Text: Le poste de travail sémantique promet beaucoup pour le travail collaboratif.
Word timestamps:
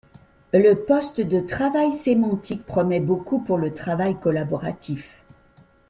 Le 0.55 0.73
poste 0.73 1.21
de 1.21 1.41
travail 1.41 1.93
sémantique 1.93 2.65
promet 2.65 2.99
beaucoup 2.99 3.37
pour 3.37 3.59
le 3.59 3.71
travail 3.71 4.19
collaboratif. 4.19 5.23